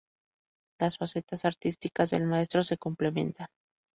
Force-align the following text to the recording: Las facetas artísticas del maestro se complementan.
Las 0.79 0.97
facetas 0.97 1.45
artísticas 1.45 2.09
del 2.09 2.25
maestro 2.25 2.63
se 2.63 2.75
complementan. 2.79 3.49